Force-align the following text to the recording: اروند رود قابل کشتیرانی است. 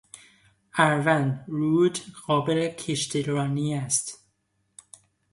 اروند 0.77 1.45
رود 1.47 1.99
قابل 2.27 2.67
کشتیرانی 2.67 3.73
است. 3.75 4.27